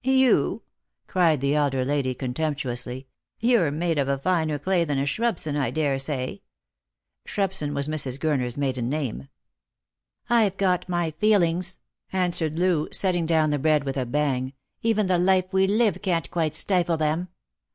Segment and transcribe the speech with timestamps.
[0.03, 0.63] "You!"
[1.05, 3.05] cried the elder lady, contemptuously;
[3.39, 6.41] "you're made of a finer clay than a Shrubson, I daresay."
[7.27, 8.17] Shrubson was Mrs.
[8.17, 9.27] Gurner's maiden name."
[10.27, 11.77] I've got my feelings,"
[12.11, 16.31] answered Loo, setting down the bread with a bang;" even the life we live can't
[16.31, 17.27] quite stifle them.